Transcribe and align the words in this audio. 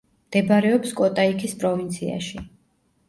მდებარეობს 0.29 0.95
კოტაიქის 1.01 1.53
პროვინციაში. 1.65 2.47